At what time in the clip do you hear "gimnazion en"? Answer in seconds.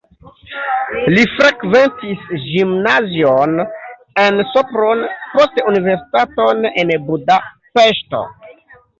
2.45-4.39